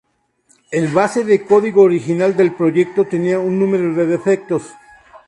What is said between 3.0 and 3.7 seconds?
tenía un